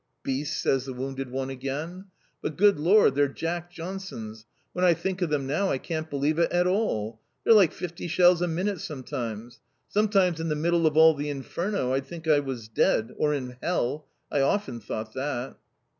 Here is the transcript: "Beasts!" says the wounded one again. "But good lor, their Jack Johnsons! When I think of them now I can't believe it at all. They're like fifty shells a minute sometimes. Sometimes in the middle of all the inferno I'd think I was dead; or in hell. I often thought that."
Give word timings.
"Beasts!" 0.23 0.57
says 0.59 0.85
the 0.87 0.95
wounded 0.95 1.29
one 1.29 1.51
again. 1.51 2.05
"But 2.41 2.57
good 2.57 2.79
lor, 2.79 3.11
their 3.11 3.27
Jack 3.27 3.69
Johnsons! 3.69 4.47
When 4.73 4.83
I 4.83 4.95
think 4.95 5.21
of 5.21 5.29
them 5.29 5.45
now 5.45 5.69
I 5.69 5.77
can't 5.77 6.09
believe 6.09 6.39
it 6.39 6.51
at 6.51 6.65
all. 6.65 7.21
They're 7.43 7.53
like 7.53 7.71
fifty 7.71 8.07
shells 8.07 8.41
a 8.41 8.47
minute 8.47 8.81
sometimes. 8.81 9.59
Sometimes 9.89 10.39
in 10.39 10.49
the 10.49 10.55
middle 10.55 10.87
of 10.87 10.97
all 10.97 11.13
the 11.13 11.29
inferno 11.29 11.93
I'd 11.93 12.07
think 12.07 12.27
I 12.27 12.39
was 12.39 12.67
dead; 12.67 13.13
or 13.19 13.35
in 13.35 13.57
hell. 13.61 14.07
I 14.31 14.41
often 14.41 14.79
thought 14.79 15.13
that." 15.13 15.55